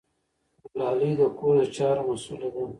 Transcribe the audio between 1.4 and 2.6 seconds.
د چارو مسؤله